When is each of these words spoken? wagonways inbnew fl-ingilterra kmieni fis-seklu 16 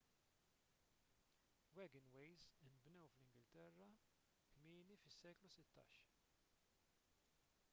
wagonways 1.79 2.45
inbnew 2.67 3.03
fl-ingilterra 3.17 3.87
kmieni 4.55 4.97
fis-seklu 5.03 5.53
16 5.57 6.01